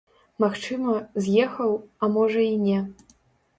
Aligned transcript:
Магчыма, 0.43 0.95
з'ехаў, 1.27 1.71
а 2.03 2.11
можа 2.17 2.49
і 2.51 2.59
не. 2.67 2.83